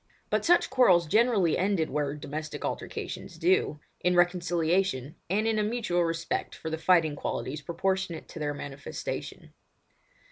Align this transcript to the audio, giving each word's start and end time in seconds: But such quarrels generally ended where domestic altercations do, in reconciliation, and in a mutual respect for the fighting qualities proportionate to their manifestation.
But 0.31 0.43
such 0.43 0.71
quarrels 0.71 1.05
generally 1.05 1.59
ended 1.59 1.91
where 1.91 2.15
domestic 2.15 2.65
altercations 2.65 3.37
do, 3.37 3.79
in 3.99 4.15
reconciliation, 4.15 5.13
and 5.29 5.47
in 5.47 5.59
a 5.59 5.63
mutual 5.63 6.03
respect 6.05 6.55
for 6.55 6.71
the 6.71 6.79
fighting 6.79 7.15
qualities 7.15 7.61
proportionate 7.61 8.27
to 8.29 8.39
their 8.39 8.55
manifestation. 8.55 9.53